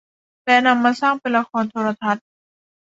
[0.45, 2.25] และนำมาสร้างเป็นละครโทรทัศน์